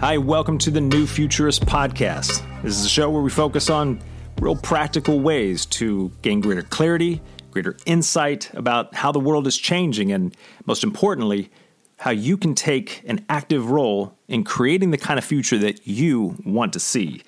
Hi, 0.00 0.16
welcome 0.16 0.58
to 0.58 0.70
the 0.70 0.80
New 0.80 1.08
Futurist 1.08 1.66
Podcast. 1.66 2.44
This 2.62 2.78
is 2.78 2.84
a 2.84 2.88
show 2.88 3.10
where 3.10 3.20
we 3.20 3.30
focus 3.30 3.68
on 3.68 4.00
real 4.40 4.54
practical 4.54 5.18
ways 5.18 5.66
to 5.66 6.12
gain 6.22 6.40
greater 6.40 6.62
clarity, 6.62 7.20
greater 7.50 7.76
insight 7.84 8.48
about 8.54 8.94
how 8.94 9.10
the 9.10 9.18
world 9.18 9.48
is 9.48 9.58
changing, 9.58 10.12
and 10.12 10.36
most 10.66 10.84
importantly, 10.84 11.50
how 11.96 12.12
you 12.12 12.36
can 12.36 12.54
take 12.54 13.02
an 13.08 13.26
active 13.28 13.72
role 13.72 14.16
in 14.28 14.44
creating 14.44 14.92
the 14.92 14.98
kind 14.98 15.18
of 15.18 15.24
future 15.24 15.58
that 15.58 15.84
you 15.84 16.36
want 16.46 16.72
to 16.74 16.80
see. 16.80 17.24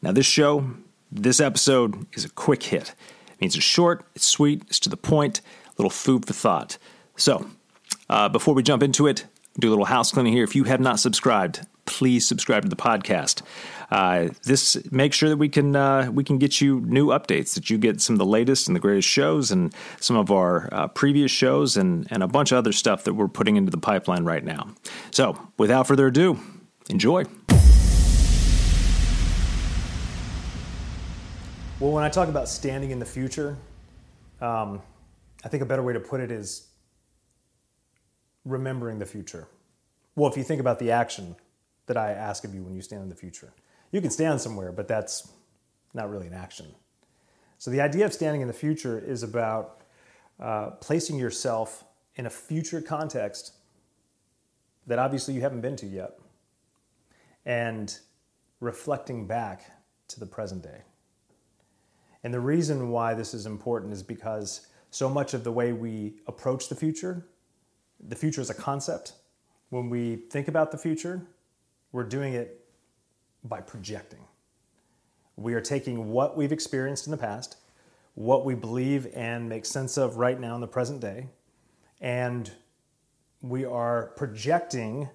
Now, 0.00 0.12
this 0.12 0.26
show, 0.26 0.70
this 1.10 1.40
episode 1.40 2.06
is 2.16 2.24
a 2.24 2.30
quick 2.30 2.62
hit. 2.62 2.94
It 3.32 3.40
means 3.40 3.56
it's 3.56 3.64
short, 3.64 4.06
it's 4.14 4.26
sweet, 4.26 4.62
it's 4.68 4.78
to 4.78 4.88
the 4.88 4.96
point, 4.96 5.40
a 5.40 5.72
little 5.76 5.90
food 5.90 6.24
for 6.24 6.34
thought. 6.34 6.78
So, 7.16 7.48
uh, 8.08 8.28
before 8.28 8.54
we 8.54 8.62
jump 8.62 8.84
into 8.84 9.08
it, 9.08 9.26
do 9.58 9.68
a 9.68 9.70
little 9.70 9.86
house 9.86 10.12
cleaning 10.12 10.34
here. 10.34 10.44
If 10.44 10.54
you 10.54 10.62
have 10.64 10.80
not 10.80 11.00
subscribed, 11.00 11.66
please 11.86 12.26
subscribe 12.26 12.62
to 12.62 12.68
the 12.68 12.76
podcast. 12.76 13.42
Uh, 13.90 14.28
this 14.42 14.76
makes 14.90 15.16
sure 15.16 15.28
that 15.28 15.36
we 15.36 15.48
can 15.48 15.76
uh, 15.76 16.10
we 16.12 16.24
can 16.24 16.38
get 16.38 16.60
you 16.60 16.80
new 16.80 17.08
updates, 17.08 17.54
that 17.54 17.70
you 17.70 17.78
get 17.78 18.00
some 18.00 18.14
of 18.14 18.18
the 18.18 18.26
latest 18.26 18.66
and 18.66 18.74
the 18.74 18.80
greatest 18.80 19.08
shows, 19.08 19.50
and 19.50 19.72
some 20.00 20.16
of 20.16 20.30
our 20.30 20.68
uh, 20.72 20.88
previous 20.88 21.30
shows, 21.30 21.76
and 21.76 22.06
and 22.10 22.22
a 22.22 22.28
bunch 22.28 22.52
of 22.52 22.58
other 22.58 22.72
stuff 22.72 23.04
that 23.04 23.14
we're 23.14 23.28
putting 23.28 23.56
into 23.56 23.70
the 23.70 23.78
pipeline 23.78 24.24
right 24.24 24.44
now. 24.44 24.68
So, 25.12 25.38
without 25.56 25.86
further 25.86 26.08
ado, 26.08 26.38
enjoy. 26.90 27.24
Well, 31.78 31.92
when 31.92 32.04
I 32.04 32.08
talk 32.08 32.28
about 32.28 32.48
standing 32.48 32.90
in 32.90 32.98
the 32.98 33.04
future, 33.04 33.56
um, 34.40 34.80
I 35.44 35.48
think 35.48 35.62
a 35.62 35.66
better 35.66 35.82
way 35.82 35.92
to 35.92 36.00
put 36.00 36.20
it 36.20 36.30
is 36.30 36.68
remembering 38.46 38.98
the 38.98 39.06
future. 39.06 39.46
Well, 40.14 40.30
if 40.30 40.38
you 40.38 40.42
think 40.42 40.60
about 40.60 40.78
the 40.78 40.90
action 40.90 41.36
that 41.86 41.96
I 41.96 42.12
ask 42.12 42.44
of 42.44 42.54
you 42.54 42.62
when 42.62 42.74
you 42.74 42.82
stand 42.82 43.02
in 43.02 43.08
the 43.08 43.14
future, 43.14 43.52
you 43.92 44.00
can 44.00 44.10
stand 44.10 44.40
somewhere, 44.40 44.72
but 44.72 44.88
that's 44.88 45.30
not 45.94 46.10
really 46.10 46.26
an 46.26 46.34
action. 46.34 46.66
So 47.58 47.70
the 47.70 47.80
idea 47.80 48.04
of 48.04 48.12
standing 48.12 48.42
in 48.42 48.48
the 48.48 48.54
future 48.54 48.98
is 48.98 49.22
about 49.22 49.80
uh, 50.38 50.70
placing 50.80 51.18
yourself 51.18 51.84
in 52.16 52.26
a 52.26 52.30
future 52.30 52.80
context 52.80 53.52
that 54.86 54.98
obviously 54.98 55.34
you 55.34 55.40
haven't 55.40 55.62
been 55.62 55.76
to 55.76 55.86
yet 55.86 56.18
and 57.44 57.98
reflecting 58.60 59.26
back 59.26 59.70
to 60.08 60.20
the 60.20 60.26
present 60.26 60.62
day. 60.62 60.82
And 62.22 62.34
the 62.34 62.40
reason 62.40 62.90
why 62.90 63.14
this 63.14 63.34
is 63.34 63.46
important 63.46 63.92
is 63.92 64.02
because 64.02 64.66
so 64.90 65.08
much 65.08 65.34
of 65.34 65.44
the 65.44 65.52
way 65.52 65.72
we 65.72 66.14
approach 66.26 66.68
the 66.68 66.74
future, 66.74 67.26
the 68.00 68.16
future 68.16 68.40
is 68.40 68.50
a 68.50 68.54
concept. 68.54 69.12
When 69.70 69.90
we 69.90 70.16
think 70.30 70.48
about 70.48 70.70
the 70.70 70.78
future, 70.78 71.22
we're 71.92 72.04
doing 72.04 72.34
it 72.34 72.64
by 73.44 73.60
projecting. 73.60 74.20
We 75.36 75.54
are 75.54 75.60
taking 75.60 76.10
what 76.10 76.36
we've 76.36 76.52
experienced 76.52 77.06
in 77.06 77.10
the 77.10 77.16
past, 77.16 77.56
what 78.14 78.44
we 78.44 78.54
believe 78.54 79.08
and 79.14 79.48
make 79.48 79.66
sense 79.66 79.96
of 79.96 80.16
right 80.16 80.40
now 80.40 80.54
in 80.54 80.60
the 80.60 80.66
present 80.66 81.00
day, 81.00 81.28
and 82.00 82.50
we 83.42 83.64
are 83.64 84.12
projecting 84.16 85.08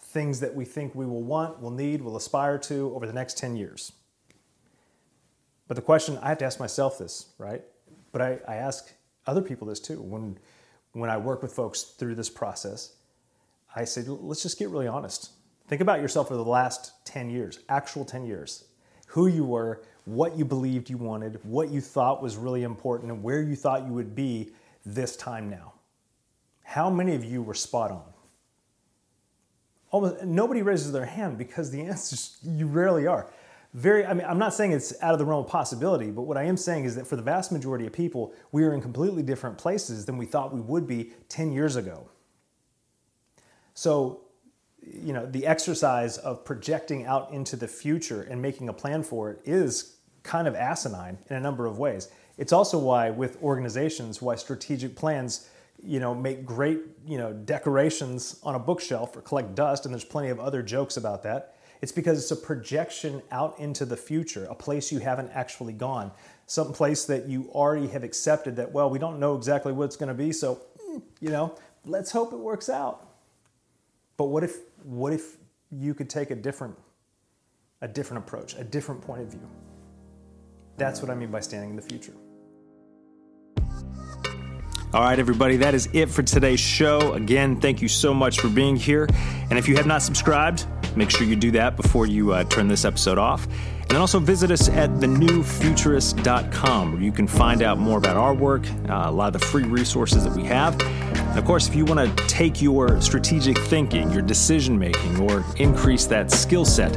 things 0.00 0.40
that 0.40 0.54
we 0.54 0.64
think 0.64 0.94
we 0.94 1.06
will 1.06 1.22
want, 1.22 1.60
will 1.60 1.70
need, 1.70 2.02
will 2.02 2.16
aspire 2.16 2.58
to 2.58 2.92
over 2.94 3.06
the 3.06 3.12
next 3.12 3.38
10 3.38 3.56
years. 3.56 3.92
But 5.68 5.76
the 5.76 5.82
question, 5.82 6.18
I 6.20 6.30
have 6.30 6.38
to 6.38 6.44
ask 6.44 6.58
myself 6.58 6.98
this, 6.98 7.28
right? 7.38 7.62
But 8.10 8.22
I, 8.22 8.38
I 8.48 8.56
ask 8.56 8.92
other 9.26 9.42
people 9.42 9.68
this 9.68 9.78
too. 9.78 10.00
When, 10.00 10.36
when 10.92 11.10
I 11.10 11.16
work 11.16 11.42
with 11.42 11.52
folks 11.52 11.82
through 11.82 12.16
this 12.16 12.28
process, 12.28 12.94
I 13.76 13.84
say, 13.84 14.02
let's 14.06 14.42
just 14.42 14.58
get 14.58 14.68
really 14.70 14.88
honest. 14.88 15.30
Think 15.70 15.82
about 15.82 16.00
yourself 16.00 16.26
for 16.26 16.34
the 16.34 16.44
last 16.44 16.94
10 17.04 17.30
years, 17.30 17.60
actual 17.68 18.04
10 18.04 18.26
years. 18.26 18.64
Who 19.06 19.28
you 19.28 19.44
were, 19.44 19.82
what 20.04 20.36
you 20.36 20.44
believed 20.44 20.90
you 20.90 20.96
wanted, 20.96 21.38
what 21.44 21.70
you 21.70 21.80
thought 21.80 22.20
was 22.20 22.36
really 22.36 22.64
important, 22.64 23.12
and 23.12 23.22
where 23.22 23.40
you 23.40 23.54
thought 23.54 23.86
you 23.86 23.92
would 23.92 24.16
be 24.16 24.50
this 24.84 25.14
time 25.14 25.48
now. 25.48 25.74
How 26.64 26.90
many 26.90 27.14
of 27.14 27.24
you 27.24 27.40
were 27.40 27.54
spot 27.54 27.92
on? 27.92 28.02
Almost 29.92 30.24
nobody 30.24 30.62
raises 30.62 30.90
their 30.90 31.04
hand 31.04 31.38
because 31.38 31.70
the 31.70 31.82
answer 31.86 32.14
is 32.14 32.38
you 32.42 32.66
rarely 32.66 33.06
are. 33.06 33.30
Very, 33.72 34.04
I 34.04 34.12
mean, 34.12 34.26
I'm 34.26 34.40
not 34.40 34.52
saying 34.52 34.72
it's 34.72 34.92
out 35.00 35.12
of 35.12 35.20
the 35.20 35.24
realm 35.24 35.44
of 35.44 35.48
possibility, 35.48 36.10
but 36.10 36.22
what 36.22 36.36
I 36.36 36.42
am 36.42 36.56
saying 36.56 36.84
is 36.84 36.96
that 36.96 37.06
for 37.06 37.14
the 37.14 37.22
vast 37.22 37.52
majority 37.52 37.86
of 37.86 37.92
people, 37.92 38.34
we 38.50 38.64
are 38.64 38.74
in 38.74 38.82
completely 38.82 39.22
different 39.22 39.56
places 39.56 40.04
than 40.04 40.18
we 40.18 40.26
thought 40.26 40.52
we 40.52 40.60
would 40.62 40.88
be 40.88 41.12
10 41.28 41.52
years 41.52 41.76
ago. 41.76 42.10
So 43.74 44.22
you 44.82 45.12
know, 45.12 45.26
the 45.26 45.46
exercise 45.46 46.18
of 46.18 46.44
projecting 46.44 47.06
out 47.06 47.32
into 47.32 47.56
the 47.56 47.68
future 47.68 48.22
and 48.22 48.40
making 48.40 48.68
a 48.68 48.72
plan 48.72 49.02
for 49.02 49.30
it 49.30 49.40
is 49.44 49.96
kind 50.22 50.46
of 50.48 50.54
asinine 50.54 51.18
in 51.28 51.36
a 51.36 51.40
number 51.40 51.66
of 51.66 51.78
ways. 51.78 52.08
It's 52.38 52.52
also 52.52 52.78
why 52.78 53.10
with 53.10 53.42
organizations, 53.42 54.22
why 54.22 54.36
strategic 54.36 54.96
plans, 54.96 55.48
you 55.82 56.00
know, 56.00 56.14
make 56.14 56.44
great, 56.44 56.80
you 57.06 57.18
know, 57.18 57.32
decorations 57.32 58.40
on 58.42 58.54
a 58.54 58.58
bookshelf 58.58 59.16
or 59.16 59.20
collect 59.20 59.54
dust, 59.54 59.84
and 59.84 59.94
there's 59.94 60.04
plenty 60.04 60.28
of 60.28 60.40
other 60.40 60.62
jokes 60.62 60.96
about 60.96 61.22
that. 61.22 61.56
It's 61.82 61.92
because 61.92 62.18
it's 62.18 62.30
a 62.30 62.36
projection 62.36 63.22
out 63.30 63.58
into 63.58 63.84
the 63.86 63.96
future, 63.96 64.44
a 64.50 64.54
place 64.54 64.92
you 64.92 64.98
haven't 64.98 65.30
actually 65.32 65.72
gone, 65.72 66.12
some 66.46 66.72
place 66.72 67.04
that 67.06 67.26
you 67.26 67.48
already 67.52 67.88
have 67.88 68.04
accepted 68.04 68.56
that, 68.56 68.72
well, 68.72 68.90
we 68.90 68.98
don't 68.98 69.18
know 69.18 69.36
exactly 69.36 69.72
what 69.72 69.84
it's 69.84 69.96
going 69.96 70.08
to 70.08 70.14
be, 70.14 70.32
so, 70.32 70.60
hmm, 70.80 70.98
you 71.20 71.30
know, 71.30 71.54
let's 71.86 72.10
hope 72.10 72.32
it 72.32 72.38
works 72.38 72.68
out. 72.68 73.06
But 74.16 74.26
what 74.26 74.44
if 74.44 74.56
what 74.84 75.12
if 75.12 75.38
you 75.70 75.94
could 75.94 76.10
take 76.10 76.30
a 76.30 76.36
different 76.36 76.76
a 77.82 77.88
different 77.88 78.24
approach, 78.24 78.54
a 78.56 78.64
different 78.64 79.00
point 79.00 79.22
of 79.22 79.28
view? 79.28 79.48
That's 80.76 81.00
what 81.00 81.10
I 81.10 81.14
mean 81.14 81.30
by 81.30 81.40
standing 81.40 81.70
in 81.70 81.76
the 81.76 81.82
future. 81.82 82.12
All 84.92 85.02
right, 85.02 85.20
everybody, 85.20 85.56
that 85.58 85.72
is 85.72 85.88
it 85.92 86.10
for 86.10 86.24
today's 86.24 86.58
show. 86.58 87.12
Again, 87.12 87.60
thank 87.60 87.80
you 87.80 87.86
so 87.86 88.12
much 88.12 88.40
for 88.40 88.48
being 88.48 88.74
here. 88.74 89.08
And 89.48 89.56
if 89.56 89.68
you 89.68 89.76
have 89.76 89.86
not 89.86 90.02
subscribed, 90.02 90.66
make 90.96 91.10
sure 91.10 91.24
you 91.24 91.36
do 91.36 91.52
that 91.52 91.76
before 91.76 92.06
you 92.06 92.32
uh, 92.32 92.42
turn 92.44 92.66
this 92.66 92.84
episode 92.84 93.16
off. 93.16 93.44
And 93.44 93.90
then 93.90 94.00
also 94.00 94.18
visit 94.18 94.50
us 94.50 94.68
at 94.68 94.90
thenewfuturist.com 94.90 96.92
where 96.92 97.02
you 97.02 97.12
can 97.12 97.28
find 97.28 97.62
out 97.62 97.78
more 97.78 97.98
about 97.98 98.16
our 98.16 98.34
work, 98.34 98.68
uh, 98.88 99.04
a 99.06 99.12
lot 99.12 99.34
of 99.34 99.40
the 99.40 99.46
free 99.46 99.62
resources 99.62 100.24
that 100.24 100.34
we 100.34 100.42
have. 100.44 100.76
Of 101.36 101.44
course, 101.44 101.68
if 101.68 101.74
you 101.74 101.84
want 101.84 102.16
to 102.16 102.26
take 102.26 102.60
your 102.60 103.00
strategic 103.00 103.56
thinking, 103.56 104.10
your 104.10 104.22
decision 104.22 104.78
making, 104.78 105.20
or 105.20 105.44
increase 105.56 106.06
that 106.06 106.30
skill 106.30 106.64
set 106.64 106.96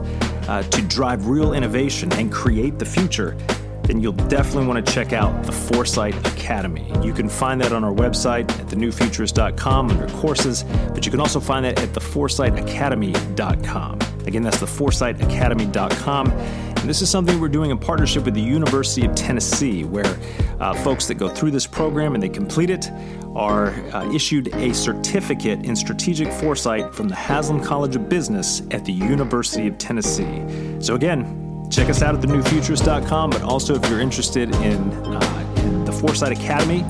uh, 0.50 0.64
to 0.64 0.82
drive 0.84 1.28
real 1.28 1.54
innovation 1.54 2.12
and 2.14 2.32
create 2.32 2.80
the 2.80 2.86
future, 2.86 3.38
then 3.84 4.02
you'll 4.02 4.14
definitely 4.14 4.66
want 4.68 4.86
to 4.86 4.92
check 4.92 5.14
out 5.14 5.44
the 5.44 5.52
Foresight 5.52 6.16
Academy. 6.28 6.92
You 7.04 7.14
can 7.14 7.30
find 7.30 7.62
that 7.62 7.72
on 7.74 7.84
our 7.84 7.94
website 7.94 8.50
at 8.60 8.66
thenewfuturist.com 8.68 9.92
under 9.92 10.08
courses, 10.16 10.64
but 10.94 11.06
you 11.06 11.12
can 11.12 11.20
also 11.20 11.40
find 11.40 11.64
that 11.66 11.80
at 11.82 11.90
theforesightacademy.com. 11.90 14.00
Again, 14.26 14.42
that's 14.42 14.58
theforesightacademy.com. 14.58 16.73
And 16.84 16.90
this 16.90 17.02
is 17.02 17.10
something 17.10 17.40
we're 17.40 17.48
doing 17.48 17.72
in 17.72 17.78
partnership 17.78 18.26
with 18.26 18.34
the 18.34 18.42
University 18.42 19.06
of 19.06 19.16
Tennessee, 19.16 19.86
where 19.86 20.20
uh, 20.60 20.74
folks 20.84 21.08
that 21.08 21.14
go 21.14 21.30
through 21.30 21.52
this 21.52 21.66
program 21.66 22.14
and 22.14 22.22
they 22.22 22.28
complete 22.28 22.70
it 22.70 22.92
are 23.38 23.70
uh, 23.94 24.14
issued 24.14 24.54
a 24.56 24.74
certificate 24.74 25.64
in 25.64 25.78
strategic 25.78 26.30
foresight 26.30 26.94
from 26.94 27.08
the 27.08 27.16
Haslam 27.16 27.64
College 27.64 27.96
of 27.96 28.10
Business 28.10 28.64
at 28.72 28.84
the 28.84 28.92
University 28.92 29.66
of 29.66 29.78
Tennessee. 29.78 30.44
So, 30.82 30.96
again, 30.96 31.70
check 31.72 31.88
us 31.88 32.02
out 32.02 32.16
at 32.16 32.22
thenewfuturist.com, 32.22 33.30
but 33.30 33.44
also 33.44 33.76
if 33.76 33.90
you're 33.90 34.02
interested 34.02 34.54
in, 34.56 34.92
uh, 34.92 35.54
in 35.64 35.86
the 35.86 35.92
Foresight 35.94 36.38
Academy 36.38 36.84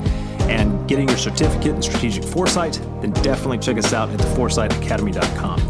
and 0.50 0.88
getting 0.88 1.08
your 1.08 1.18
certificate 1.18 1.76
in 1.76 1.82
strategic 1.82 2.24
foresight, 2.24 2.80
then 3.00 3.12
definitely 3.22 3.58
check 3.58 3.78
us 3.78 3.92
out 3.92 4.10
at 4.10 4.18
theforesightacademy.com. 4.18 5.60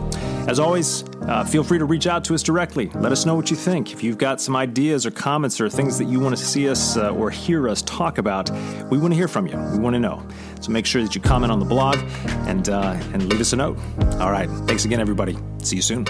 As 0.49 0.59
always, 0.59 1.05
uh, 1.27 1.45
feel 1.45 1.65
free 1.65 1.79
to 1.79 1.85
reach 1.85 2.07
out 2.07 2.25
to 2.25 2.35
us 2.35 2.43
directly. 2.43 2.91
Let 2.95 3.13
us 3.13 3.25
know 3.25 3.35
what 3.35 3.51
you 3.51 3.57
think. 3.57 3.93
If 3.93 4.03
you've 4.03 4.19
got 4.19 4.41
some 4.41 4.57
ideas 4.57 5.07
or 5.07 5.11
comments 5.11 5.61
or 5.61 5.69
things 5.69 5.99
that 5.99 6.07
you 6.07 6.21
want 6.21 6.37
to 6.37 6.45
see 6.45 6.69
us 6.69 6.97
uh, 6.97 7.11
or 7.11 7.31
hear 7.31 7.69
us 7.69 7.83
talk 7.83 8.19
about, 8.19 8.51
we 8.91 8.99
want 8.99 9.13
to 9.13 9.17
hear 9.17 9.29
from 9.29 9.47
you. 9.47 9.57
We 9.57 9.79
want 9.79 9.95
to 9.95 10.01
know. 10.01 10.27
So 10.61 10.71
make 10.71 10.87
sure 10.87 11.03
that 11.03 11.15
you 11.15 11.21
comment 11.21 11.53
on 11.53 11.59
the 11.59 11.67
blog 11.67 11.97
and, 12.47 12.69
uh, 12.69 12.99
and 13.13 13.29
leave 13.29 13.41
us 13.41 13.53
a 13.53 13.57
note. 13.57 13.79
All 14.21 14.31
right. 14.31 14.49
Thanks 14.67 14.85
again, 14.85 15.01
everybody. 15.01 15.37
See 15.59 15.77
you 15.77 15.83
soon. 15.83 16.07